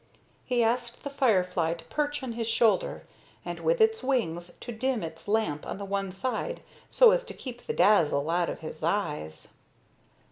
He 0.43 0.63
asked 0.63 1.03
the 1.03 1.11
firefly 1.11 1.75
to 1.75 1.85
perch 1.85 2.23
on 2.23 2.31
his 2.33 2.47
shoulder 2.47 3.05
and 3.45 3.59
with 3.59 3.79
its 3.79 4.01
wing 4.01 4.41
to 4.59 4.71
dim 4.71 5.03
its 5.03 5.27
lamp 5.27 5.63
on 5.67 5.77
the 5.77 5.85
one 5.85 6.11
side 6.11 6.63
so 6.89 7.11
as 7.11 7.23
to 7.25 7.35
keep 7.35 7.67
the 7.67 7.73
dazzle 7.73 8.27
out 8.31 8.49
of 8.49 8.61
his 8.61 8.81
eyes. 8.81 9.49